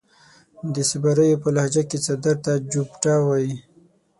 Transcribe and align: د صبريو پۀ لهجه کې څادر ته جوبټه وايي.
د 0.73 0.75
صبريو 0.89 1.39
پۀ 1.41 1.49
لهجه 1.55 1.83
کې 1.89 1.97
څادر 2.05 2.35
ته 2.45 2.53
جوبټه 2.71 3.13
وايي. 3.27 3.53